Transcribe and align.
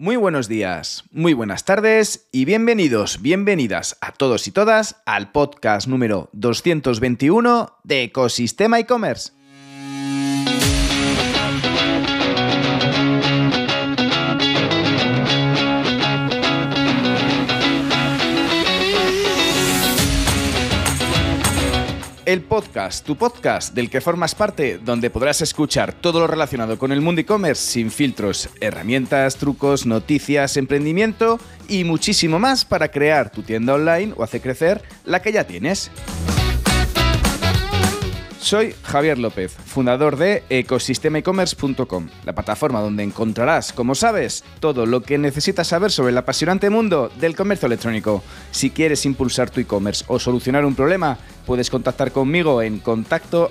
Muy 0.00 0.16
buenos 0.16 0.48
días, 0.48 1.04
muy 1.12 1.34
buenas 1.34 1.66
tardes 1.66 2.26
y 2.32 2.46
bienvenidos, 2.46 3.20
bienvenidas 3.20 3.98
a 4.00 4.12
todos 4.12 4.48
y 4.48 4.50
todas 4.50 4.96
al 5.04 5.30
podcast 5.30 5.86
número 5.86 6.30
221 6.32 7.76
de 7.84 8.04
Ecosistema 8.04 8.78
e-commerce. 8.78 9.32
El 22.32 22.42
podcast, 22.42 23.04
tu 23.04 23.16
podcast 23.16 23.74
del 23.74 23.90
que 23.90 24.00
formas 24.00 24.36
parte, 24.36 24.78
donde 24.78 25.10
podrás 25.10 25.42
escuchar 25.42 25.92
todo 25.92 26.20
lo 26.20 26.28
relacionado 26.28 26.78
con 26.78 26.92
el 26.92 27.00
mundo 27.00 27.22
e-commerce 27.22 27.72
sin 27.72 27.90
filtros, 27.90 28.48
herramientas, 28.60 29.34
trucos, 29.34 29.84
noticias, 29.84 30.56
emprendimiento 30.56 31.40
y 31.68 31.82
muchísimo 31.82 32.38
más 32.38 32.64
para 32.64 32.88
crear 32.88 33.30
tu 33.30 33.42
tienda 33.42 33.74
online 33.74 34.14
o 34.16 34.22
hacer 34.22 34.40
crecer 34.42 34.80
la 35.04 35.20
que 35.20 35.32
ya 35.32 35.44
tienes. 35.44 35.90
Soy 38.40 38.74
Javier 38.82 39.18
López, 39.18 39.52
fundador 39.52 40.16
de 40.16 40.42
ecosistemaecommerce.com, 40.48 42.08
la 42.24 42.32
plataforma 42.32 42.80
donde 42.80 43.02
encontrarás, 43.02 43.72
como 43.72 43.94
sabes, 43.94 44.44
todo 44.60 44.86
lo 44.86 45.02
que 45.02 45.18
necesitas 45.18 45.68
saber 45.68 45.90
sobre 45.90 46.12
el 46.12 46.18
apasionante 46.18 46.70
mundo 46.70 47.12
del 47.20 47.36
comercio 47.36 47.66
electrónico. 47.66 48.24
Si 48.50 48.70
quieres 48.70 49.04
impulsar 49.04 49.50
tu 49.50 49.60
e-commerce 49.60 50.04
o 50.08 50.18
solucionar 50.18 50.64
un 50.64 50.74
problema, 50.74 51.18
puedes 51.44 51.68
contactar 51.68 52.12
conmigo 52.12 52.62
en 52.62 52.78
contacto. 52.78 53.48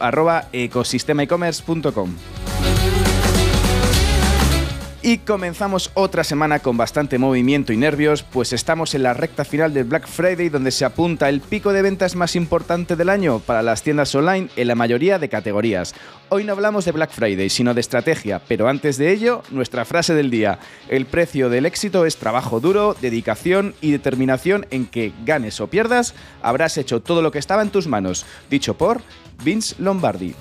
Y 5.10 5.18
comenzamos 5.18 5.90
otra 5.96 6.24
semana 6.24 6.60
con 6.60 6.78
bastante 6.78 7.18
movimiento 7.18 7.74
y 7.74 7.78
nervios, 7.78 8.22
pues 8.22 8.54
estamos 8.54 8.94
en 8.94 9.02
la 9.02 9.16
recta 9.16 9.44
final 9.44 9.74
del 9.74 9.86
Black 9.86 10.08
Friday 10.08 10.50
donde 10.50 10.70
se 10.70 10.86
apunta 10.86 11.30
el 11.30 11.42
pico 11.42 11.74
de 11.74 11.82
ventas 11.82 12.16
más 12.16 12.36
importante 12.36 12.96
del 12.96 13.10
año 13.10 13.40
para 13.40 13.64
las 13.64 13.82
tiendas 13.82 14.14
online 14.14 14.50
en 14.56 14.68
la 14.68 14.76
mayoría 14.76 15.18
de 15.18 15.28
categorías. 15.28 15.96
Hoy 16.30 16.44
no 16.44 16.54
hablamos 16.54 16.86
de 16.86 16.92
Black 16.92 17.10
Friday, 17.10 17.50
sino 17.50 17.74
de 17.74 17.82
estrategia, 17.82 18.40
pero 18.48 18.70
antes 18.70 19.00
de 19.00 19.12
ello, 19.12 19.42
nuestra 19.50 19.84
frase 19.84 20.14
del 20.14 20.30
día. 20.30 20.60
El 20.90 21.08
precio 21.08 21.50
del 21.50 21.66
éxito 21.66 22.06
es 22.06 22.18
trabajo 22.18 22.60
duro, 22.60 22.96
dedicación 23.02 23.74
y 23.82 23.90
determinación 23.90 24.68
en 24.70 24.86
que 24.86 25.12
ganes 25.26 25.60
o 25.60 25.66
pierdas, 25.66 26.14
habrás 26.44 26.78
hecho 26.78 27.02
todo 27.02 27.24
lo 27.24 27.32
que 27.32 27.40
estaba 27.40 27.64
en 27.64 27.72
tus 27.72 27.88
manos, 27.88 28.28
dicho 28.52 28.78
por 28.78 29.02
Vince 29.44 29.74
Lombardi. 29.80 30.36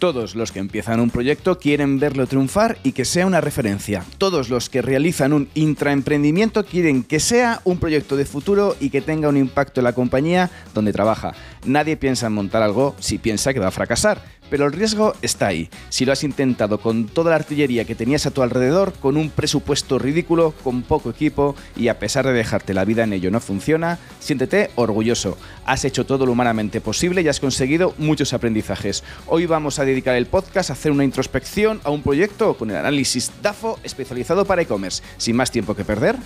Todos 0.00 0.34
los 0.34 0.50
que 0.50 0.60
empiezan 0.60 0.98
un 0.98 1.10
proyecto 1.10 1.58
quieren 1.58 2.00
verlo 2.00 2.26
triunfar 2.26 2.78
y 2.82 2.92
que 2.92 3.04
sea 3.04 3.26
una 3.26 3.42
referencia. 3.42 4.02
Todos 4.16 4.48
los 4.48 4.70
que 4.70 4.80
realizan 4.80 5.34
un 5.34 5.50
intraemprendimiento 5.52 6.64
quieren 6.64 7.02
que 7.02 7.20
sea 7.20 7.60
un 7.64 7.76
proyecto 7.76 8.16
de 8.16 8.24
futuro 8.24 8.76
y 8.80 8.88
que 8.88 9.02
tenga 9.02 9.28
un 9.28 9.36
impacto 9.36 9.80
en 9.80 9.84
la 9.84 9.92
compañía 9.92 10.50
donde 10.72 10.94
trabaja. 10.94 11.34
Nadie 11.66 11.98
piensa 11.98 12.28
en 12.28 12.32
montar 12.32 12.62
algo 12.62 12.96
si 12.98 13.18
piensa 13.18 13.52
que 13.52 13.60
va 13.60 13.68
a 13.68 13.72
fracasar 13.72 14.39
pero 14.50 14.66
el 14.66 14.72
riesgo 14.72 15.14
está 15.22 15.46
ahí. 15.46 15.70
Si 15.88 16.04
lo 16.04 16.12
has 16.12 16.24
intentado 16.24 16.80
con 16.80 17.06
toda 17.06 17.30
la 17.30 17.36
artillería 17.36 17.84
que 17.84 17.94
tenías 17.94 18.26
a 18.26 18.30
tu 18.30 18.42
alrededor, 18.42 18.92
con 18.94 19.16
un 19.16 19.30
presupuesto 19.30 19.98
ridículo, 19.98 20.52
con 20.62 20.82
poco 20.82 21.10
equipo 21.10 21.54
y 21.76 21.88
a 21.88 21.98
pesar 21.98 22.26
de 22.26 22.32
dejarte 22.32 22.74
la 22.74 22.84
vida 22.84 23.04
en 23.04 23.12
ello 23.12 23.30
no 23.30 23.40
funciona, 23.40 23.98
siéntete 24.18 24.70
orgulloso. 24.74 25.38
Has 25.64 25.84
hecho 25.84 26.04
todo 26.04 26.26
lo 26.26 26.32
humanamente 26.32 26.80
posible 26.80 27.22
y 27.22 27.28
has 27.28 27.40
conseguido 27.40 27.94
muchos 27.98 28.32
aprendizajes. 28.32 29.04
Hoy 29.26 29.46
vamos 29.46 29.78
a 29.78 29.84
dedicar 29.84 30.16
el 30.16 30.26
podcast 30.26 30.70
a 30.70 30.72
hacer 30.74 30.92
una 30.92 31.04
introspección 31.04 31.80
a 31.84 31.90
un 31.90 32.02
proyecto 32.02 32.56
con 32.56 32.70
el 32.70 32.76
análisis 32.76 33.30
DAFO 33.42 33.78
especializado 33.84 34.44
para 34.44 34.62
e-commerce. 34.62 35.02
Sin 35.16 35.36
más 35.36 35.50
tiempo 35.50 35.74
que 35.74 35.84
perder. 35.84 36.16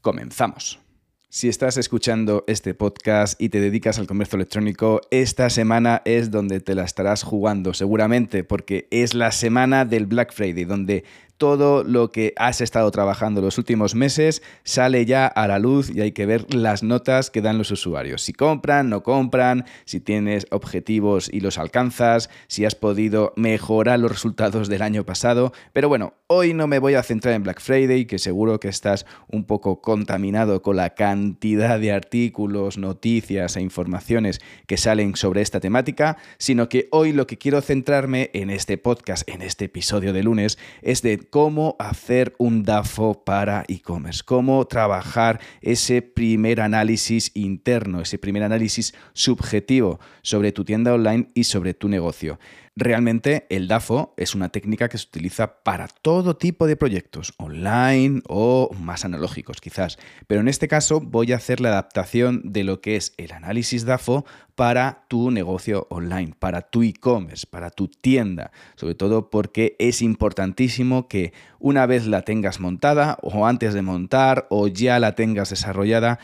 Comenzamos. 0.00 0.89
Si 1.32 1.48
estás 1.48 1.76
escuchando 1.76 2.42
este 2.48 2.74
podcast 2.74 3.40
y 3.40 3.50
te 3.50 3.60
dedicas 3.60 4.00
al 4.00 4.08
comercio 4.08 4.34
electrónico, 4.34 5.00
esta 5.12 5.48
semana 5.48 6.02
es 6.04 6.32
donde 6.32 6.58
te 6.58 6.74
la 6.74 6.82
estarás 6.82 7.22
jugando, 7.22 7.72
seguramente, 7.72 8.42
porque 8.42 8.88
es 8.90 9.14
la 9.14 9.30
semana 9.30 9.84
del 9.84 10.06
Black 10.06 10.32
Friday, 10.32 10.64
donde 10.64 11.04
todo 11.40 11.84
lo 11.84 12.12
que 12.12 12.34
has 12.36 12.60
estado 12.60 12.90
trabajando 12.90 13.40
los 13.40 13.56
últimos 13.56 13.94
meses 13.94 14.42
sale 14.62 15.06
ya 15.06 15.26
a 15.26 15.48
la 15.48 15.58
luz 15.58 15.88
y 15.88 16.02
hay 16.02 16.12
que 16.12 16.26
ver 16.26 16.52
las 16.54 16.82
notas 16.82 17.30
que 17.30 17.40
dan 17.40 17.56
los 17.56 17.70
usuarios. 17.70 18.20
Si 18.20 18.34
compran, 18.34 18.90
no 18.90 19.02
compran, 19.02 19.64
si 19.86 20.00
tienes 20.00 20.46
objetivos 20.50 21.30
y 21.32 21.40
los 21.40 21.56
alcanzas, 21.56 22.28
si 22.46 22.66
has 22.66 22.74
podido 22.74 23.32
mejorar 23.36 23.98
los 24.00 24.12
resultados 24.12 24.68
del 24.68 24.82
año 24.82 25.06
pasado. 25.06 25.54
Pero 25.72 25.88
bueno, 25.88 26.12
hoy 26.26 26.52
no 26.52 26.66
me 26.66 26.78
voy 26.78 26.92
a 26.92 27.02
centrar 27.02 27.34
en 27.34 27.42
Black 27.42 27.62
Friday, 27.62 28.04
que 28.04 28.18
seguro 28.18 28.60
que 28.60 28.68
estás 28.68 29.06
un 29.26 29.44
poco 29.44 29.80
contaminado 29.80 30.60
con 30.60 30.76
la 30.76 30.90
cantidad 30.90 31.80
de 31.80 31.92
artículos, 31.92 32.76
noticias 32.76 33.56
e 33.56 33.62
informaciones 33.62 34.42
que 34.66 34.76
salen 34.76 35.16
sobre 35.16 35.40
esta 35.40 35.58
temática, 35.58 36.18
sino 36.36 36.68
que 36.68 36.88
hoy 36.92 37.14
lo 37.14 37.26
que 37.26 37.38
quiero 37.38 37.62
centrarme 37.62 38.28
en 38.34 38.50
este 38.50 38.76
podcast, 38.76 39.26
en 39.26 39.40
este 39.40 39.64
episodio 39.64 40.12
de 40.12 40.22
lunes, 40.22 40.58
es 40.82 41.00
de 41.00 41.29
cómo 41.30 41.76
hacer 41.78 42.34
un 42.38 42.64
DAFO 42.64 43.24
para 43.24 43.64
e-commerce, 43.68 44.22
cómo 44.24 44.64
trabajar 44.66 45.40
ese 45.62 46.02
primer 46.02 46.60
análisis 46.60 47.30
interno, 47.34 48.00
ese 48.00 48.18
primer 48.18 48.42
análisis 48.42 48.94
subjetivo 49.12 50.00
sobre 50.22 50.52
tu 50.52 50.64
tienda 50.64 50.92
online 50.92 51.28
y 51.34 51.44
sobre 51.44 51.72
tu 51.72 51.88
negocio. 51.88 52.38
Realmente 52.76 53.46
el 53.50 53.66
DAFO 53.66 54.14
es 54.16 54.34
una 54.34 54.48
técnica 54.48 54.88
que 54.88 54.96
se 54.96 55.08
utiliza 55.08 55.62
para 55.64 55.88
todo 55.88 56.36
tipo 56.36 56.68
de 56.68 56.76
proyectos, 56.76 57.34
online 57.36 58.22
o 58.28 58.70
más 58.78 59.04
analógicos 59.04 59.60
quizás, 59.60 59.98
pero 60.28 60.40
en 60.40 60.48
este 60.48 60.68
caso 60.68 61.00
voy 61.00 61.32
a 61.32 61.36
hacer 61.36 61.60
la 61.60 61.70
adaptación 61.70 62.40
de 62.44 62.62
lo 62.62 62.80
que 62.80 62.94
es 62.94 63.12
el 63.16 63.32
análisis 63.32 63.84
DAFO 63.84 64.24
para 64.54 65.04
tu 65.08 65.30
negocio 65.30 65.86
online, 65.90 66.34
para 66.38 66.62
tu 66.62 66.82
e-commerce, 66.82 67.46
para 67.46 67.70
tu 67.70 67.88
tienda, 67.88 68.52
sobre 68.76 68.94
todo 68.94 69.30
porque 69.30 69.74
es 69.78 70.00
importantísimo 70.00 71.08
que 71.08 71.32
una 71.58 71.86
vez 71.86 72.06
la 72.06 72.22
tengas 72.22 72.60
montada 72.60 73.18
o 73.22 73.46
antes 73.46 73.74
de 73.74 73.82
montar 73.82 74.46
o 74.48 74.68
ya 74.68 74.98
la 74.98 75.14
tengas 75.14 75.50
desarrollada, 75.50 76.18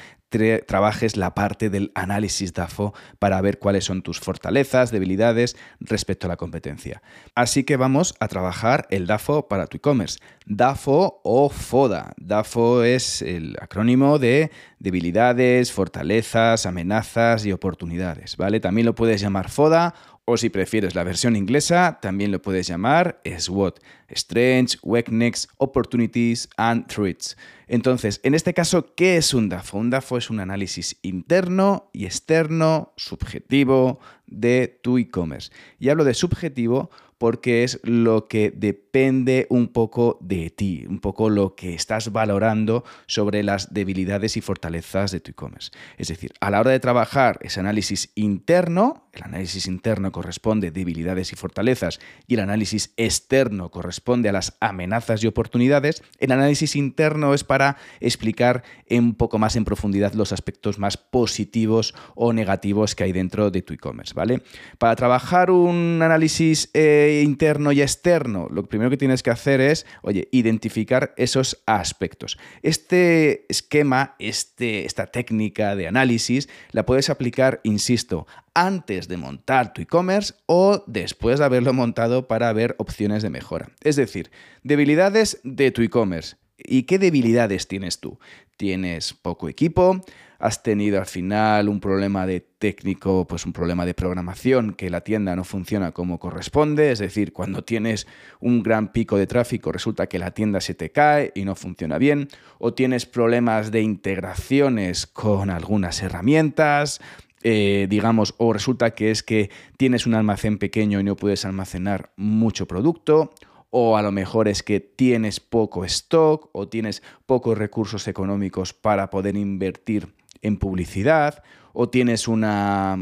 trabajes 0.66 1.16
la 1.16 1.34
parte 1.34 1.70
del 1.70 1.92
análisis 1.94 2.52
DAFO 2.52 2.94
para 3.18 3.40
ver 3.40 3.58
cuáles 3.58 3.84
son 3.84 4.02
tus 4.02 4.20
fortalezas, 4.20 4.90
debilidades 4.90 5.56
respecto 5.80 6.26
a 6.26 6.28
la 6.28 6.36
competencia. 6.36 7.02
Así 7.34 7.64
que 7.64 7.76
vamos 7.76 8.14
a 8.20 8.28
trabajar 8.28 8.86
el 8.90 9.06
DAFO 9.06 9.48
para 9.48 9.66
tu 9.66 9.78
e-commerce. 9.78 10.18
DAFO 10.46 11.20
o 11.24 11.50
FODA. 11.50 12.14
DAFO 12.18 12.84
es 12.84 13.20
el 13.20 13.56
acrónimo 13.60 14.20
de 14.20 14.52
debilidades, 14.78 15.72
fortalezas, 15.72 16.66
amenazas 16.66 17.44
y 17.44 17.52
oportunidades, 17.52 18.36
¿vale? 18.36 18.60
También 18.60 18.86
lo 18.86 18.94
puedes 18.94 19.20
llamar 19.20 19.50
FODA 19.50 19.94
o 20.24 20.36
si 20.36 20.50
prefieres 20.50 20.96
la 20.96 21.04
versión 21.04 21.36
inglesa, 21.36 21.98
también 22.02 22.32
lo 22.32 22.42
puedes 22.42 22.66
llamar 22.66 23.20
SWOT, 23.38 23.80
Strengths, 24.12 24.78
Weaknesses, 24.82 25.48
Opportunities 25.58 26.48
and 26.56 26.86
Threats. 26.88 27.36
Entonces, 27.68 28.20
en 28.24 28.34
este 28.34 28.52
caso, 28.52 28.94
¿qué 28.96 29.16
es 29.16 29.34
un 29.34 29.48
DAFO? 29.48 29.78
Un 29.78 29.90
DAFO 29.90 30.18
es 30.18 30.28
un 30.28 30.40
análisis 30.40 30.98
interno 31.02 31.90
y 31.92 32.06
externo, 32.06 32.92
subjetivo, 32.96 34.00
de 34.26 34.80
tu 34.82 34.98
e-commerce. 34.98 35.52
Y 35.78 35.90
hablo 35.90 36.02
de 36.02 36.14
subjetivo 36.14 36.90
porque 37.18 37.64
es 37.64 37.80
lo 37.82 38.28
que 38.28 38.50
depende 38.50 39.46
un 39.50 39.68
poco 39.68 40.18
de 40.20 40.50
ti, 40.50 40.84
un 40.88 41.00
poco 41.00 41.30
lo 41.30 41.54
que 41.54 41.74
estás 41.74 42.12
valorando 42.12 42.84
sobre 43.06 43.42
las 43.42 43.72
debilidades 43.72 44.36
y 44.36 44.40
fortalezas 44.40 45.10
de 45.10 45.20
tu 45.20 45.30
e-commerce. 45.30 45.70
Es 45.96 46.08
decir, 46.08 46.32
a 46.40 46.50
la 46.50 46.60
hora 46.60 46.70
de 46.70 46.80
trabajar 46.80 47.38
ese 47.40 47.60
análisis 47.60 48.10
interno, 48.14 49.05
el 49.16 49.24
análisis 49.24 49.66
interno 49.66 50.12
corresponde 50.12 50.70
debilidades 50.70 51.32
y 51.32 51.36
fortalezas 51.36 52.00
y 52.26 52.34
el 52.34 52.40
análisis 52.40 52.92
externo 52.96 53.70
corresponde 53.70 54.28
a 54.28 54.32
las 54.32 54.56
amenazas 54.60 55.22
y 55.22 55.26
oportunidades, 55.26 56.02
el 56.18 56.32
análisis 56.32 56.76
interno 56.76 57.34
es 57.34 57.44
para 57.44 57.76
explicar 58.00 58.62
un 58.90 59.14
poco 59.14 59.38
más 59.38 59.56
en 59.56 59.64
profundidad 59.64 60.12
los 60.14 60.32
aspectos 60.32 60.78
más 60.78 60.96
positivos 60.96 61.94
o 62.14 62.32
negativos 62.32 62.94
que 62.94 63.04
hay 63.04 63.12
dentro 63.12 63.50
de 63.50 63.62
tu 63.62 63.74
e-commerce, 63.74 64.14
¿vale? 64.14 64.42
Para 64.78 64.96
trabajar 64.96 65.50
un 65.50 66.00
análisis 66.02 66.70
eh, 66.74 67.22
interno 67.24 67.72
y 67.72 67.82
externo, 67.82 68.48
lo 68.50 68.64
primero 68.68 68.90
que 68.90 68.96
tienes 68.96 69.22
que 69.22 69.30
hacer 69.30 69.60
es, 69.60 69.86
oye, 70.02 70.28
identificar 70.32 71.14
esos 71.16 71.62
aspectos. 71.66 72.38
Este 72.62 73.46
esquema, 73.48 74.14
este, 74.18 74.84
esta 74.84 75.06
técnica 75.06 75.76
de 75.76 75.88
análisis, 75.88 76.48
la 76.72 76.86
puedes 76.86 77.10
aplicar, 77.10 77.60
insisto, 77.64 78.26
antes 78.56 79.06
de 79.06 79.18
montar 79.18 79.72
tu 79.72 79.82
e-commerce 79.82 80.34
o 80.46 80.82
después 80.86 81.38
de 81.38 81.44
haberlo 81.44 81.72
montado 81.72 82.26
para 82.26 82.52
ver 82.52 82.74
opciones 82.78 83.22
de 83.22 83.30
mejora. 83.30 83.70
Es 83.82 83.96
decir, 83.96 84.30
debilidades 84.64 85.38
de 85.44 85.70
tu 85.70 85.82
e-commerce 85.82 86.36
¿Y 86.58 86.84
qué 86.84 86.98
debilidades 86.98 87.68
tienes 87.68 88.00
tú? 88.00 88.18
¿Tienes 88.56 89.12
poco 89.12 89.48
equipo? 89.48 90.00
has 90.38 90.62
tenido 90.62 90.98
al 90.98 91.06
final 91.06 91.68
un 91.68 91.80
problema 91.80 92.26
de 92.26 92.40
técnico, 92.40 93.26
pues 93.26 93.46
un 93.46 93.52
problema 93.52 93.86
de 93.86 93.94
programación, 93.94 94.74
que 94.74 94.90
la 94.90 95.00
tienda 95.00 95.36
no 95.36 95.44
funciona 95.44 95.92
como 95.92 96.18
corresponde, 96.18 96.90
es 96.90 96.98
decir, 96.98 97.32
cuando 97.32 97.64
tienes 97.64 98.06
un 98.40 98.62
gran 98.62 98.92
pico 98.92 99.16
de 99.16 99.26
tráfico 99.26 99.72
resulta 99.72 100.08
que 100.08 100.18
la 100.18 100.32
tienda 100.32 100.60
se 100.60 100.74
te 100.74 100.90
cae 100.90 101.32
y 101.34 101.44
no 101.44 101.54
funciona 101.54 101.98
bien, 101.98 102.28
o 102.58 102.74
tienes 102.74 103.06
problemas 103.06 103.70
de 103.70 103.82
integraciones 103.82 105.06
con 105.06 105.50
algunas 105.50 106.02
herramientas, 106.02 107.00
eh, 107.48 107.86
digamos, 107.88 108.34
o 108.38 108.52
resulta 108.52 108.90
que 108.90 109.12
es 109.12 109.22
que 109.22 109.50
tienes 109.76 110.04
un 110.04 110.14
almacén 110.14 110.58
pequeño 110.58 110.98
y 110.98 111.04
no 111.04 111.14
puedes 111.14 111.44
almacenar 111.44 112.10
mucho 112.16 112.66
producto, 112.66 113.30
o 113.70 113.96
a 113.96 114.02
lo 114.02 114.10
mejor 114.10 114.48
es 114.48 114.64
que 114.64 114.80
tienes 114.80 115.38
poco 115.38 115.84
stock 115.84 116.50
o 116.50 116.66
tienes 116.66 117.04
pocos 117.24 117.56
recursos 117.56 118.08
económicos 118.08 118.72
para 118.72 119.10
poder 119.10 119.36
invertir 119.36 120.08
en 120.42 120.56
publicidad 120.56 121.44
o 121.78 121.90
tienes 121.90 122.26
una, 122.26 122.98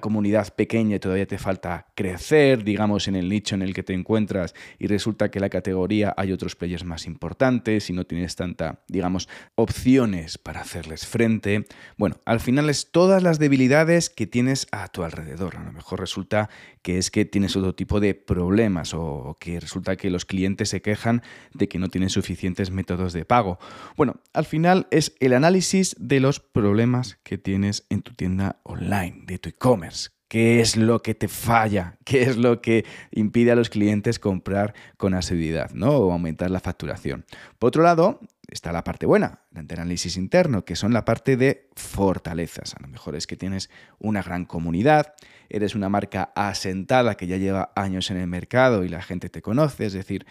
comunidad 0.00 0.52
pequeña 0.52 0.96
y 0.96 0.98
todavía 0.98 1.28
te 1.28 1.38
falta 1.38 1.86
crecer, 1.94 2.64
digamos, 2.64 3.06
en 3.06 3.14
el 3.14 3.28
nicho 3.28 3.54
en 3.54 3.62
el 3.62 3.72
que 3.72 3.84
te 3.84 3.94
encuentras 3.94 4.52
y 4.80 4.88
resulta 4.88 5.30
que 5.30 5.38
en 5.38 5.42
la 5.42 5.48
categoría 5.48 6.12
hay 6.16 6.32
otros 6.32 6.56
players 6.56 6.84
más 6.84 7.06
importantes 7.06 7.88
y 7.88 7.92
no 7.92 8.04
tienes 8.04 8.34
tanta, 8.34 8.80
digamos, 8.88 9.28
opciones 9.54 10.38
para 10.38 10.62
hacerles 10.62 11.06
frente. 11.06 11.66
Bueno, 11.98 12.16
al 12.24 12.40
final 12.40 12.68
es 12.68 12.90
todas 12.90 13.22
las 13.22 13.38
debilidades 13.38 14.10
que 14.10 14.26
tienes 14.26 14.66
a 14.72 14.88
tu 14.88 15.04
alrededor. 15.04 15.56
A 15.56 15.62
lo 15.62 15.70
mejor 15.70 16.00
resulta 16.00 16.50
que 16.82 16.98
es 16.98 17.12
que 17.12 17.26
tienes 17.26 17.54
otro 17.54 17.76
tipo 17.76 18.00
de 18.00 18.14
problemas 18.14 18.92
o 18.92 19.36
que 19.38 19.60
resulta 19.60 19.94
que 19.94 20.10
los 20.10 20.24
clientes 20.24 20.68
se 20.70 20.82
quejan 20.82 21.22
de 21.54 21.68
que 21.68 21.78
no 21.78 21.90
tienen 21.90 22.10
suficientes 22.10 22.72
métodos 22.72 23.12
de 23.12 23.24
pago. 23.24 23.60
Bueno, 23.96 24.16
al 24.32 24.46
final 24.46 24.88
es 24.90 25.14
el 25.20 25.32
análisis 25.32 25.94
de 26.00 26.18
los 26.18 26.40
problemas 26.40 27.18
que 27.22 27.38
tienes 27.38 27.86
en 27.88 28.02
tu 28.02 28.15
tienda 28.16 28.60
online, 28.64 29.22
de 29.26 29.38
tu 29.38 29.48
e-commerce. 29.48 30.10
¿Qué 30.28 30.60
es 30.60 30.76
lo 30.76 31.02
que 31.02 31.14
te 31.14 31.28
falla? 31.28 31.98
¿Qué 32.04 32.22
es 32.22 32.36
lo 32.36 32.60
que 32.60 32.84
impide 33.12 33.52
a 33.52 33.54
los 33.54 33.70
clientes 33.70 34.18
comprar 34.18 34.74
con 34.96 35.14
asiduidad 35.14 35.70
¿no? 35.70 35.90
o 35.90 36.12
aumentar 36.12 36.50
la 36.50 36.58
facturación? 36.58 37.24
Por 37.60 37.68
otro 37.68 37.84
lado, 37.84 38.18
está 38.48 38.72
la 38.72 38.82
parte 38.82 39.06
buena, 39.06 39.42
el 39.54 39.66
análisis 39.70 40.16
interno, 40.16 40.64
que 40.64 40.74
son 40.74 40.92
la 40.92 41.04
parte 41.04 41.36
de 41.36 41.68
fortalezas. 41.76 42.74
A 42.74 42.82
lo 42.82 42.88
mejor 42.88 43.14
es 43.14 43.28
que 43.28 43.36
tienes 43.36 43.70
una 44.00 44.20
gran 44.20 44.46
comunidad, 44.46 45.14
eres 45.48 45.76
una 45.76 45.88
marca 45.88 46.32
asentada 46.34 47.16
que 47.16 47.28
ya 47.28 47.36
lleva 47.36 47.72
años 47.76 48.10
en 48.10 48.16
el 48.16 48.26
mercado 48.26 48.82
y 48.82 48.88
la 48.88 49.02
gente 49.02 49.28
te 49.28 49.42
conoce, 49.42 49.86
es 49.86 49.92
decir, 49.92 50.26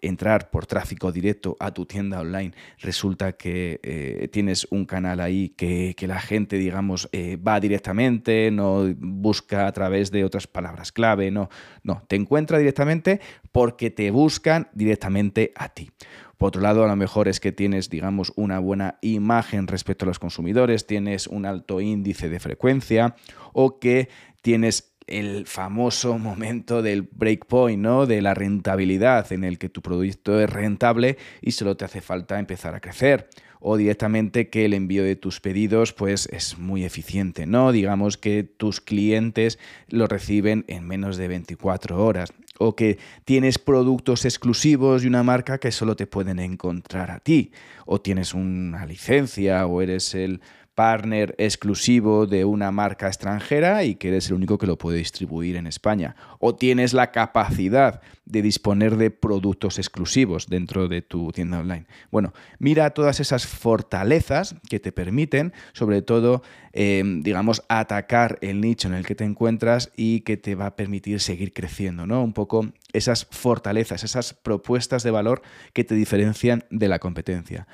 entrar 0.00 0.50
por 0.50 0.66
tráfico 0.66 1.12
directo 1.12 1.56
a 1.60 1.72
tu 1.72 1.86
tienda 1.86 2.20
online, 2.20 2.52
resulta 2.78 3.32
que 3.32 3.80
eh, 3.82 4.28
tienes 4.32 4.66
un 4.70 4.84
canal 4.84 5.20
ahí 5.20 5.50
que, 5.50 5.94
la 6.06 6.20
gente, 6.20 6.56
digamos, 6.56 7.08
eh, 7.12 7.36
va 7.36 7.58
directamente, 7.58 8.50
no 8.50 8.84
busca 8.98 9.66
a 9.66 9.72
través 9.72 10.10
de 10.10 10.24
otras 10.24 10.46
palabras 10.46 10.92
clave, 10.92 11.30
no, 11.30 11.48
no, 11.82 12.02
te 12.06 12.16
encuentra 12.16 12.58
directamente 12.58 13.20
porque 13.50 13.90
te 13.90 14.10
buscan 14.10 14.68
directamente 14.72 15.52
a 15.56 15.68
ti. 15.70 15.90
Por 16.38 16.48
otro 16.48 16.60
lado, 16.60 16.84
a 16.84 16.88
lo 16.88 16.96
mejor 16.96 17.28
es 17.28 17.40
que 17.40 17.50
tienes, 17.50 17.88
digamos, 17.88 18.32
una 18.36 18.58
buena 18.58 18.98
imagen 19.00 19.66
respecto 19.66 20.04
a 20.04 20.08
los 20.08 20.18
consumidores, 20.18 20.86
tienes 20.86 21.26
un 21.26 21.46
alto 21.46 21.80
índice 21.80 22.28
de 22.28 22.40
frecuencia 22.40 23.16
o 23.54 23.78
que 23.78 24.10
tienes 24.42 24.95
el 25.06 25.46
famoso 25.46 26.18
momento 26.18 26.82
del 26.82 27.02
breakpoint, 27.02 27.80
¿no? 27.80 28.06
De 28.06 28.20
la 28.22 28.34
rentabilidad 28.34 29.32
en 29.32 29.44
el 29.44 29.58
que 29.58 29.68
tu 29.68 29.82
producto 29.82 30.40
es 30.40 30.50
rentable 30.50 31.16
y 31.40 31.52
solo 31.52 31.76
te 31.76 31.84
hace 31.84 32.00
falta 32.00 32.38
empezar 32.38 32.74
a 32.74 32.80
crecer. 32.80 33.28
O 33.60 33.76
directamente 33.76 34.48
que 34.48 34.64
el 34.64 34.74
envío 34.74 35.02
de 35.02 35.16
tus 35.16 35.40
pedidos 35.40 35.92
pues 35.92 36.26
es 36.26 36.58
muy 36.58 36.84
eficiente, 36.84 37.46
¿no? 37.46 37.72
Digamos 37.72 38.16
que 38.16 38.44
tus 38.44 38.80
clientes 38.80 39.58
lo 39.88 40.06
reciben 40.06 40.64
en 40.68 40.86
menos 40.86 41.16
de 41.16 41.28
24 41.28 42.04
horas. 42.04 42.32
O 42.58 42.74
que 42.74 42.98
tienes 43.24 43.58
productos 43.58 44.24
exclusivos 44.24 45.02
de 45.02 45.08
una 45.08 45.22
marca 45.22 45.58
que 45.58 45.72
solo 45.72 45.96
te 45.96 46.06
pueden 46.06 46.38
encontrar 46.38 47.10
a 47.10 47.20
ti. 47.20 47.52
O 47.86 48.00
tienes 48.00 48.34
una 48.34 48.86
licencia 48.86 49.66
o 49.66 49.82
eres 49.82 50.14
el 50.14 50.40
partner 50.76 51.34
exclusivo 51.38 52.26
de 52.26 52.44
una 52.44 52.70
marca 52.70 53.08
extranjera 53.08 53.82
y 53.82 53.94
que 53.94 54.08
eres 54.08 54.28
el 54.28 54.34
único 54.34 54.58
que 54.58 54.66
lo 54.66 54.76
puede 54.76 54.98
distribuir 54.98 55.56
en 55.56 55.66
España. 55.66 56.14
O 56.38 56.54
tienes 56.54 56.92
la 56.92 57.10
capacidad 57.12 58.02
de 58.26 58.42
disponer 58.42 58.96
de 58.96 59.10
productos 59.10 59.78
exclusivos 59.78 60.48
dentro 60.48 60.86
de 60.86 61.00
tu 61.00 61.32
tienda 61.32 61.60
online. 61.60 61.86
Bueno, 62.10 62.34
mira 62.58 62.90
todas 62.90 63.20
esas 63.20 63.46
fortalezas 63.46 64.56
que 64.68 64.78
te 64.78 64.92
permiten, 64.92 65.54
sobre 65.72 66.02
todo, 66.02 66.42
em, 66.72 67.22
digamos, 67.22 67.62
atacar 67.70 68.38
el 68.42 68.60
nicho 68.60 68.86
en 68.86 68.94
el 68.94 69.06
que 69.06 69.14
te 69.14 69.24
encuentras 69.24 69.90
y 69.96 70.20
que 70.20 70.36
te 70.36 70.56
va 70.56 70.66
a 70.66 70.76
permitir 70.76 71.20
seguir 71.20 71.54
creciendo, 71.54 72.06
¿no? 72.06 72.22
Un 72.22 72.34
poco 72.34 72.66
esas 72.92 73.26
fortalezas, 73.30 74.04
esas 74.04 74.34
propuestas 74.34 75.02
de 75.04 75.10
valor 75.10 75.40
que 75.72 75.84
te 75.84 75.94
diferencian 75.94 76.64
de 76.68 76.88
la 76.88 76.98
competencia. 76.98 77.66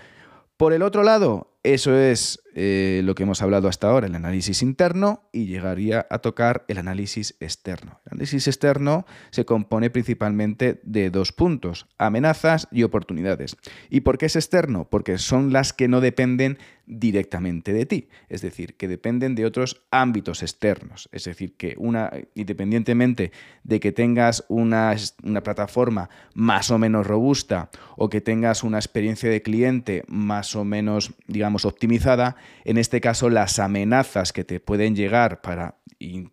Por 0.57 0.73
el 0.73 0.83
otro 0.83 1.03
lado, 1.03 1.57
eso 1.65 1.97
es 1.97 2.42
eh, 2.55 3.01
lo 3.05 3.15
que 3.15 3.23
hemos 3.23 3.41
hablado 3.41 3.69
hasta 3.69 3.89
ahora, 3.89 4.07
el 4.07 4.15
análisis 4.15 4.63
interno, 4.63 5.29
y 5.33 5.47
llegaría 5.47 6.07
a 6.11 6.19
tocar 6.19 6.65
el 6.69 6.79
análisis 6.79 7.35
externo. 7.41 8.01
El 8.07 8.15
análisis 8.15 8.47
externo 8.47 9.07
se 9.31 9.45
compone 9.45 9.91
principalmente 9.91 10.81
de 10.85 11.11
dos 11.11 11.33
puntos, 11.33 11.87
amenazas 11.99 12.69
y 12.71 12.83
oportunidades. 12.83 13.57
¿Y 13.89 14.01
por 14.01 14.19
qué 14.19 14.27
es 14.27 14.37
externo? 14.37 14.87
Porque 14.91 15.19
son 15.19 15.53
las 15.53 15.73
que 15.73 15.89
no 15.89 16.01
dependen 16.01 16.59
directamente 16.87 17.73
de 17.73 17.87
ti, 17.87 18.09
es 18.29 18.43
decir, 18.43 18.75
que 18.75 18.89
dependen 18.89 19.35
de 19.35 19.47
otros 19.47 19.83
ámbitos 19.91 20.43
externos. 20.43 21.09
Es 21.13 21.25
decir, 21.25 21.57
que 21.57 21.75
una, 21.79 22.11
independientemente 22.35 23.33
de 23.63 23.81
que 23.81 23.93
tengas 23.93 24.45
una, 24.49 24.95
una 25.23 25.43
plataforma 25.43 26.11
más 26.35 26.71
o 26.71 26.79
menos 26.79 27.07
robusta 27.07 27.71
o 27.97 28.09
que 28.09 28.21
tengas 28.21 28.63
una 28.63 28.79
experiencia 28.79 29.31
de 29.31 29.43
cliente 29.43 30.05
más 30.09 30.57
o 30.57 30.65
menos, 30.65 31.13
digamos, 31.27 31.65
optimizada, 31.65 32.37
en 32.65 32.79
este 32.79 33.01
caso 33.01 33.31
las 33.31 33.59
amenazas 33.59 34.33
que 34.33 34.45
te 34.45 34.61
pueden 34.61 34.95
llegar 34.97 35.41
para 35.41 35.77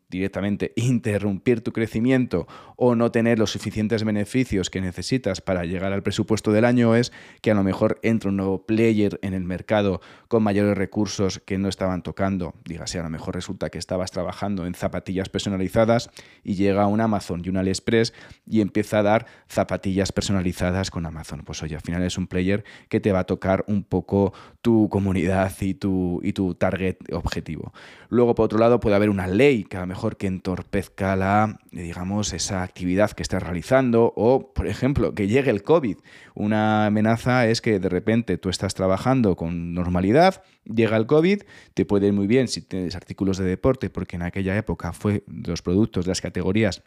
directamente 0.09 0.73
interrumpir 0.75 1.61
tu 1.61 1.71
crecimiento 1.71 2.47
o 2.75 2.95
no 2.95 3.11
tener 3.11 3.39
los 3.39 3.51
suficientes 3.51 4.03
beneficios 4.03 4.69
que 4.69 4.81
necesitas 4.81 5.41
para 5.41 5.65
llegar 5.65 5.93
al 5.93 6.03
presupuesto 6.03 6.51
del 6.51 6.65
año 6.65 6.95
es 6.95 7.11
que 7.41 7.51
a 7.51 7.53
lo 7.53 7.63
mejor 7.63 7.99
entra 8.03 8.29
un 8.29 8.37
nuevo 8.37 8.65
player 8.65 9.19
en 9.21 9.33
el 9.33 9.43
mercado 9.43 10.01
con 10.27 10.43
mayores 10.43 10.77
recursos 10.77 11.39
que 11.45 11.57
no 11.57 11.69
estaban 11.69 12.03
tocando. 12.03 12.53
Dígase, 12.65 12.99
a 12.99 13.03
lo 13.03 13.09
mejor 13.09 13.35
resulta 13.35 13.69
que 13.69 13.77
estabas 13.77 14.11
trabajando 14.11 14.65
en 14.65 14.73
zapatillas 14.73 15.29
personalizadas 15.29 16.09
y 16.43 16.55
llega 16.55 16.87
un 16.87 17.01
Amazon 17.01 17.41
y 17.43 17.49
un 17.49 17.57
AliExpress 17.57 18.13
y 18.45 18.61
empieza 18.61 18.99
a 18.99 19.03
dar 19.03 19.25
zapatillas 19.47 20.11
personalizadas 20.11 20.89
con 20.89 21.05
Amazon. 21.05 21.43
Pues 21.45 21.61
oye, 21.63 21.75
al 21.75 21.81
final 21.81 22.03
es 22.03 22.17
un 22.17 22.27
player 22.27 22.63
que 22.87 22.99
te 22.99 23.11
va 23.11 23.19
a 23.19 23.25
tocar 23.25 23.65
un 23.67 23.83
poco 23.83 24.33
tu 24.61 24.89
comunidad 24.89 25.51
y 25.61 25.73
tu, 25.73 25.89
y 26.23 26.33
tu 26.33 26.55
target 26.55 26.97
objetivo. 27.11 27.73
Luego, 28.09 28.35
por 28.35 28.45
otro 28.45 28.59
lado, 28.59 28.79
puede 28.79 28.95
haber 28.95 29.09
una 29.09 29.27
ley 29.27 29.63
que 29.63 29.77
a 29.77 29.81
lo 29.81 29.87
mejor 29.87 30.17
que 30.17 30.27
entorpezca 30.27 31.15
la, 31.15 31.59
digamos, 31.71 32.33
esa 32.33 32.63
actividad 32.63 33.11
que 33.11 33.23
estás 33.23 33.43
realizando 33.43 34.13
o, 34.15 34.53
por 34.53 34.67
ejemplo, 34.67 35.13
que 35.13 35.27
llegue 35.27 35.51
el 35.51 35.63
COVID. 35.63 35.97
Una 36.35 36.85
amenaza 36.87 37.47
es 37.47 37.61
que 37.61 37.79
de 37.79 37.89
repente 37.89 38.37
tú 38.37 38.49
estás 38.49 38.73
trabajando 38.73 39.35
con 39.35 39.73
normalidad, 39.73 40.43
llega 40.65 40.97
el 40.97 41.05
COVID, 41.05 41.43
te 41.73 41.85
puede 41.85 42.07
ir 42.07 42.13
muy 42.13 42.27
bien 42.27 42.47
si 42.47 42.61
tienes 42.61 42.95
artículos 42.95 43.37
de 43.37 43.45
deporte, 43.45 43.89
porque 43.89 44.15
en 44.15 44.23
aquella 44.23 44.57
época 44.57 44.93
fue 44.93 45.23
los 45.27 45.61
productos 45.61 46.05
de 46.05 46.09
las 46.09 46.21
categorías 46.21 46.81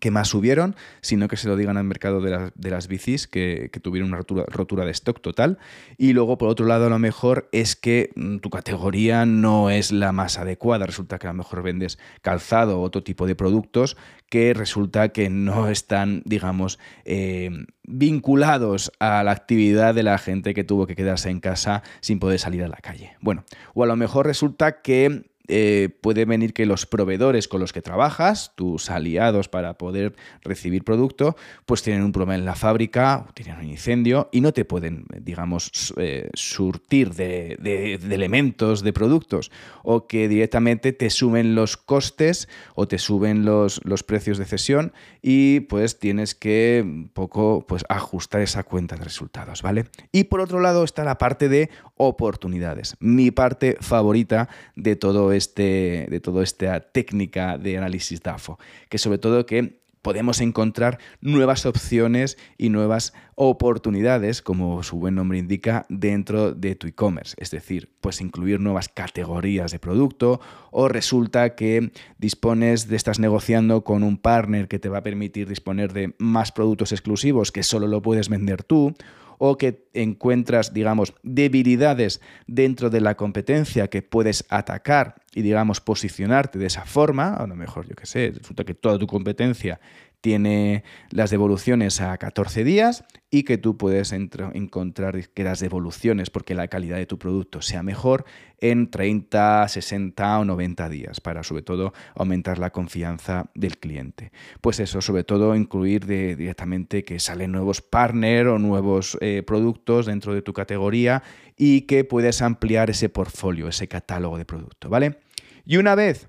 que 0.00 0.10
más 0.10 0.28
subieron, 0.28 0.76
sino 1.00 1.28
que 1.28 1.36
se 1.36 1.48
lo 1.48 1.56
digan 1.56 1.76
al 1.76 1.84
mercado 1.84 2.20
de, 2.20 2.70
las 2.70 2.88
bicis, 2.88 3.26
que, 3.26 3.70
tuvieron 3.82 4.12
una 4.12 4.22
rotura, 4.22 4.84
de 4.84 4.90
stock 4.92 5.20
total. 5.20 5.58
Y 5.98 6.12
luego, 6.12 6.38
por 6.38 6.48
otro 6.48 6.66
lado, 6.66 6.86
a 6.86 6.90
lo 6.90 6.98
mejor 6.98 7.48
es 7.52 7.76
que 7.76 8.10
mm, 8.14 8.38
tu 8.38 8.50
categoría 8.50 9.26
no 9.26 9.70
es 9.70 9.92
la 9.92 10.12
más 10.12 10.38
adecuada. 10.38 10.86
Resulta 10.86 11.18
que 11.18 11.26
a 11.26 11.30
lo 11.30 11.38
mejor 11.38 11.62
vendes 11.62 11.98
calzado 12.20 12.80
o 12.80 12.82
otro 12.82 13.02
tipo 13.02 13.26
de 13.26 13.34
productos 13.34 13.96
que 14.28 14.54
resulta 14.54 15.10
que 15.10 15.28
no 15.28 15.68
están, 15.68 16.22
digamos, 16.24 16.78
eh, 17.04 17.50
vinculados 17.84 18.90
a 18.98 19.22
la 19.22 19.32
actividad 19.32 19.94
de 19.94 20.02
la 20.02 20.16
gente 20.16 20.54
que 20.54 20.64
tuvo 20.64 20.86
que 20.86 20.96
quedarse 20.96 21.28
en 21.28 21.40
casa 21.40 21.82
sin 22.00 22.18
poder 22.18 22.38
salir 22.38 22.64
a 22.64 22.68
la 22.68 22.78
calle. 22.78 23.14
Bueno, 23.20 23.44
o 23.74 23.84
a 23.84 23.86
lo 23.86 23.96
mejor 23.96 24.26
resulta 24.26 24.80
que 24.80 25.30
eh, 25.48 25.88
puede 26.00 26.24
venir 26.24 26.52
que 26.52 26.66
los 26.66 26.86
proveedores 26.86 27.48
con 27.48 27.60
los 27.60 27.72
que 27.72 27.82
trabajas, 27.82 28.52
tus 28.54 28.90
aliados 28.90 29.48
para 29.48 29.76
poder 29.76 30.14
recibir 30.42 30.84
producto, 30.84 31.36
pues 31.66 31.82
tienen 31.82 32.04
un 32.04 32.12
problema 32.12 32.36
en 32.36 32.44
la 32.44 32.54
fábrica, 32.54 33.26
tienen 33.34 33.56
un 33.56 33.68
incendio 33.68 34.28
y 34.30 34.40
no 34.40 34.52
te 34.52 34.64
pueden, 34.64 35.04
digamos, 35.20 35.92
eh, 35.96 36.30
surtir 36.34 37.14
de, 37.14 37.98
elementos, 38.10 38.82
de 38.82 38.92
productos, 38.92 39.50
o 39.82 40.06
que 40.06 40.28
directamente 40.28 40.92
te 40.92 41.10
suben 41.10 41.54
los 41.54 41.76
costes 41.76 42.48
o 42.74 42.86
te 42.86 42.98
suben 42.98 43.44
los, 43.44 43.80
los 43.84 44.02
precios 44.04 44.38
de 44.38 44.44
cesión 44.44 44.92
y 45.22 45.60
pues 45.60 45.98
tienes 45.98 46.34
que 46.34 46.82
un 46.84 47.08
poco 47.08 47.64
pues, 47.66 47.84
ajustar 47.88 48.42
esa 48.42 48.62
cuenta 48.62 48.96
de 48.96 49.04
resultados, 49.04 49.62
¿vale? 49.62 49.86
Y 50.12 50.24
por 50.24 50.40
otro 50.40 50.60
lado 50.60 50.84
está 50.84 51.04
la 51.04 51.18
parte 51.18 51.48
de 51.48 51.70
oportunidades, 51.96 52.96
mi 53.00 53.30
parte 53.30 53.76
favorita 53.80 54.48
de 54.76 54.96
todo 54.96 55.31
este 55.32 56.06
de 56.10 56.20
toda 56.20 56.42
esta 56.42 56.80
técnica 56.80 57.58
de 57.58 57.78
análisis 57.78 58.22
DAFO, 58.22 58.58
que 58.88 58.98
sobre 58.98 59.18
todo 59.18 59.46
que 59.46 59.82
podemos 60.02 60.40
encontrar 60.40 60.98
nuevas 61.20 61.64
opciones 61.64 62.36
y 62.58 62.68
nuevas 62.68 63.14
oportunidades, 63.36 64.42
como 64.42 64.82
su 64.82 64.98
buen 64.98 65.14
nombre 65.14 65.38
indica, 65.38 65.86
dentro 65.88 66.52
de 66.52 66.74
tu 66.74 66.88
e-commerce. 66.88 67.34
Es 67.38 67.50
decir, 67.50 67.88
pues 68.00 68.20
incluir 68.20 68.60
nuevas 68.60 68.88
categorías 68.88 69.70
de 69.70 69.78
producto 69.78 70.40
o 70.70 70.88
resulta 70.88 71.54
que 71.54 71.92
dispones 72.18 72.88
de 72.88 72.96
estás 72.96 73.20
negociando 73.20 73.84
con 73.84 74.02
un 74.02 74.18
partner 74.18 74.68
que 74.68 74.80
te 74.80 74.88
va 74.88 74.98
a 74.98 75.02
permitir 75.02 75.48
disponer 75.48 75.92
de 75.92 76.14
más 76.18 76.52
productos 76.52 76.92
exclusivos 76.92 77.52
que 77.52 77.62
solo 77.62 77.86
lo 77.86 78.02
puedes 78.02 78.28
vender 78.28 78.64
tú 78.64 78.94
o 79.44 79.58
que 79.58 79.88
encuentras, 79.92 80.72
digamos, 80.72 81.14
debilidades 81.24 82.20
dentro 82.46 82.90
de 82.90 83.00
la 83.00 83.16
competencia 83.16 83.88
que 83.88 84.00
puedes 84.00 84.44
atacar 84.50 85.16
y, 85.34 85.42
digamos, 85.42 85.80
posicionarte 85.80 86.60
de 86.60 86.66
esa 86.66 86.84
forma, 86.84 87.34
a 87.34 87.48
lo 87.48 87.56
mejor, 87.56 87.88
yo 87.88 87.96
qué 87.96 88.06
sé, 88.06 88.32
resulta 88.36 88.62
que 88.62 88.74
toda 88.74 89.00
tu 89.00 89.08
competencia 89.08 89.80
tiene 90.22 90.84
las 91.10 91.30
devoluciones 91.30 92.00
a 92.00 92.16
14 92.16 92.64
días 92.64 93.04
y 93.28 93.42
que 93.42 93.58
tú 93.58 93.76
puedes 93.76 94.12
encontrar 94.12 95.28
que 95.28 95.42
las 95.42 95.58
devoluciones, 95.58 96.30
porque 96.30 96.54
la 96.54 96.68
calidad 96.68 96.96
de 96.96 97.06
tu 97.06 97.18
producto 97.18 97.60
sea 97.60 97.82
mejor, 97.82 98.24
en 98.58 98.90
30, 98.90 99.66
60 99.66 100.38
o 100.38 100.44
90 100.44 100.88
días, 100.88 101.20
para 101.20 101.42
sobre 101.42 101.62
todo 101.62 101.92
aumentar 102.14 102.58
la 102.58 102.70
confianza 102.70 103.50
del 103.54 103.78
cliente. 103.78 104.30
Pues 104.60 104.78
eso, 104.80 105.00
sobre 105.00 105.24
todo 105.24 105.56
incluir 105.56 106.06
directamente 106.06 107.04
que 107.04 107.18
salen 107.18 107.50
nuevos 107.50 107.82
partners 107.82 108.48
o 108.48 108.58
nuevos 108.58 109.18
eh, 109.20 109.42
productos 109.44 110.06
dentro 110.06 110.34
de 110.34 110.42
tu 110.42 110.52
categoría 110.52 111.22
y 111.56 111.82
que 111.82 112.04
puedes 112.04 112.42
ampliar 112.42 112.90
ese 112.90 113.08
portfolio, 113.08 113.66
ese 113.66 113.88
catálogo 113.88 114.38
de 114.38 114.44
producto, 114.44 114.88
¿vale? 114.88 115.18
Y 115.64 115.78
una 115.78 115.94
vez 115.94 116.28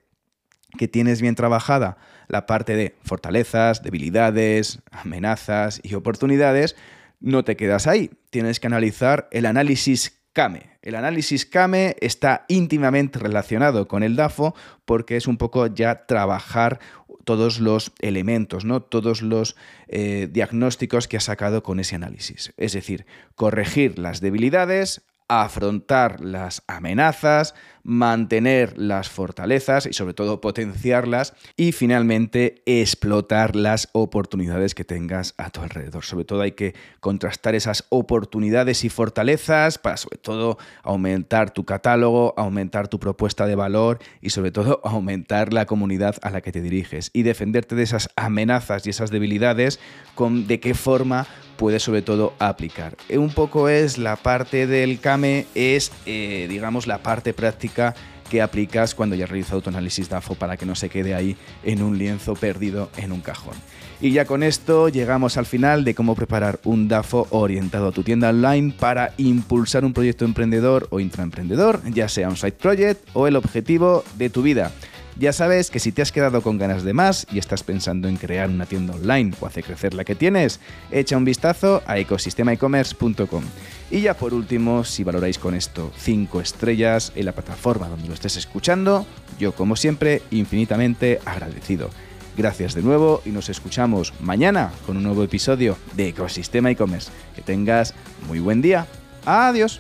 que 0.77 0.88
tienes 0.88 1.22
bien 1.22 1.36
trabajada 1.36 1.98
la 2.27 2.46
parte 2.46 2.75
de 2.75 2.96
fortalezas, 3.03 3.84
debilidades, 3.84 4.80
amenazas 4.92 5.80
y 5.84 5.94
oportunidades, 5.96 6.75
no 7.20 7.44
te 7.44 7.56
quedas 7.56 7.88
ahí. 7.88 8.12
Tienes 8.30 8.60
que 8.60 8.68
analizar 8.68 9.27
el 9.32 9.46
análisis 9.46 10.20
CAME. 10.34 10.72
El 10.82 10.96
análisis 10.96 11.46
CAME 11.46 11.96
está 12.01 12.46
íntimamente 12.48 13.20
relacionado 13.20 13.88
con 13.88 14.03
el 14.03 14.15
DAFO 14.15 14.56
porque 14.86 15.15
es 15.15 15.27
un 15.27 15.38
poco 15.38 15.68
ya 15.68 16.06
trabajar 16.06 16.80
todos 17.24 17.60
los 17.60 17.94
elementos, 18.01 18.65
¿no? 18.65 18.82
todos 18.82 19.22
los 19.22 19.56
eh, 19.88 20.27
diagnósticos 20.30 21.08
que 21.08 21.18
ha 21.18 21.22
sacado 21.22 21.63
con 21.63 21.80
ese 21.80 21.96
análisis. 21.96 22.53
Es 22.58 22.74
decir, 22.74 23.06
corregir 23.36 23.98
las 24.00 24.20
debilidades, 24.20 25.03
afrontar 25.42 26.22
las 26.22 26.63
amenazas, 26.68 27.56
mantener 27.84 28.78
las 28.78 29.10
fortalezas 29.10 29.86
y 29.86 29.94
sobre 29.94 30.13
todo 30.13 30.40
potenciarlas 30.40 31.34
y 31.58 31.74
finalmente 31.74 32.62
explotar 32.66 33.56
las 33.56 33.90
oportunidades 33.92 34.74
que 34.74 34.86
tengas 34.86 35.34
a 35.38 35.50
tu 35.50 35.62
alrededor. 35.62 36.06
Sobre 36.06 36.24
todo 36.24 36.42
hay 36.42 36.54
que 36.54 36.75
contrastar 37.02 37.56
esas 37.56 37.86
oportunidades 37.90 38.84
y 38.86 38.90
fortalezas 38.90 39.78
para 39.78 39.98
sobre 39.98 40.18
todo 40.18 40.58
aumentar 40.82 41.52
tu 41.52 41.66
catálogo, 41.66 42.34
aumentar 42.38 42.88
tu 42.88 43.00
propuesta 43.00 43.46
de 43.46 43.56
valor 43.56 44.00
y 44.22 44.30
sobre 44.30 44.52
todo 44.52 44.80
aumentar 44.86 45.52
la 45.52 45.66
comunidad 45.66 46.16
a 46.22 46.30
la 46.30 46.42
que 46.42 46.52
te 46.52 46.62
diriges 46.62 47.10
y 47.13 47.24
defenderte 47.24 47.75
de 47.75 47.84
esas 47.84 48.10
amenazas 48.16 48.88
y 48.88 48.92
esas 48.92 49.12
debilidades 49.12 49.80
con 50.16 50.48
de 50.48 50.60
qué 50.60 50.74
forma 50.74 51.28
puedes 51.58 51.84
sobre 51.84 52.02
todo 52.02 52.34
aplicar. 52.40 52.96
Un 53.10 53.30
poco 53.30 53.70
es 53.70 53.98
la 53.98 54.16
parte 54.16 54.68
del 54.68 55.00
CAME, 55.00 55.46
es 55.56 55.92
eh, 56.06 56.48
digamos 56.50 56.88
la 56.88 57.00
parte 57.04 57.34
práctica 57.34 57.96
que 58.30 58.42
aplicas 58.42 58.96
cuando 58.96 59.16
ya 59.16 59.26
has 59.26 59.30
realizado 59.30 59.62
tu 59.62 59.70
análisis 59.70 60.10
DAFO 60.10 60.36
para 60.36 60.58
que 60.58 60.66
no 60.66 60.74
se 60.74 60.90
quede 60.90 61.14
ahí 61.14 61.38
en 61.64 61.84
un 61.84 62.00
lienzo 62.00 62.34
perdido 62.34 62.90
en 62.98 63.12
un 63.12 63.22
cajón. 63.22 63.54
Y 64.02 64.12
ya 64.12 64.26
con 64.26 64.44
esto 64.44 64.90
llegamos 64.90 65.38
al 65.38 65.46
final 65.46 65.84
de 65.84 65.94
cómo 65.96 66.16
preparar 66.16 66.60
un 66.64 66.88
DAFO 66.88 67.28
orientado 67.30 67.90
a 67.90 67.92
tu 67.92 68.04
tienda 68.04 68.30
online 68.30 68.74
para 68.78 69.14
impulsar 69.18 69.86
un 69.86 69.94
proyecto 69.94 70.26
emprendedor 70.26 70.88
o 70.90 71.00
intraemprendedor, 71.00 71.82
ya 71.92 72.10
sea 72.10 72.28
un 72.28 72.36
side 72.36 72.54
project 72.54 73.08
o 73.14 73.28
el 73.28 73.36
objetivo 73.36 74.04
de 74.18 74.30
tu 74.30 74.42
vida. 74.42 74.72
Ya 75.20 75.32
sabes 75.32 75.70
que 75.70 75.79
si 75.79 75.91
te 75.91 76.01
has 76.01 76.12
quedado 76.12 76.41
con 76.41 76.58
ganas 76.58 76.84
de 76.84 76.93
más 76.93 77.27
y 77.32 77.38
estás 77.38 77.63
pensando 77.63 78.08
en 78.08 78.17
crear 78.17 78.50
una 78.50 78.65
tienda 78.65 78.96
online 78.96 79.34
o 79.39 79.46
hacer 79.46 79.63
crecer 79.63 79.93
la 79.93 80.03
que 80.03 80.15
tienes, 80.15 80.60
echa 80.91 81.17
un 81.17 81.25
vistazo 81.25 81.84
a 81.86 82.00
ecosistemaecommerce.com. 82.00 83.43
Y 83.91 84.01
ya 84.01 84.15
por 84.15 84.34
último, 84.34 84.84
si 84.84 85.03
valoráis 85.03 85.38
con 85.38 85.53
esto 85.53 85.91
5 85.98 86.41
estrellas 86.41 87.12
en 87.15 87.25
la 87.25 87.32
plataforma 87.32 87.88
donde 87.88 88.08
lo 88.08 88.15
estés 88.15 88.38
escuchando, 88.38 89.05
yo 89.39 89.53
como 89.53 89.75
siempre 89.75 90.24
infinitamente 90.32 91.20
agradecido. 91.25 91.89
Gracias 92.36 92.74
de 92.74 92.82
nuevo 92.82 93.22
y 93.25 93.29
nos 93.29 93.50
escuchamos 93.50 94.13
mañana 94.20 94.72
con 94.88 94.98
un 94.98 95.03
nuevo 95.03 95.24
episodio 95.24 95.77
de 95.96 96.08
Ecosistema 96.08 96.72
e-commerce. 96.72 97.12
Que 97.36 97.43
tengas 97.43 97.93
muy 98.27 98.39
buen 98.39 98.63
día. 98.63 98.88
Adiós. 99.25 99.79